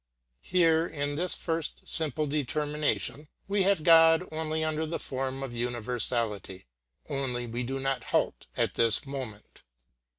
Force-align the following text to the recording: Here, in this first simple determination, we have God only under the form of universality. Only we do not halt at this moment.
Here, 0.41 0.87
in 0.87 1.13
this 1.13 1.35
first 1.35 1.87
simple 1.87 2.25
determination, 2.25 3.27
we 3.47 3.61
have 3.61 3.83
God 3.83 4.27
only 4.31 4.63
under 4.63 4.83
the 4.87 4.97
form 4.97 5.43
of 5.43 5.53
universality. 5.53 6.65
Only 7.07 7.45
we 7.45 7.61
do 7.61 7.79
not 7.79 8.05
halt 8.05 8.47
at 8.57 8.73
this 8.73 9.05
moment. 9.05 9.61